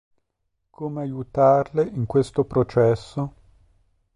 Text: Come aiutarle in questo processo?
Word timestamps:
Come 0.71 0.99
aiutarle 1.03 1.83
in 1.85 2.07
questo 2.07 2.43
processo? 2.45 3.33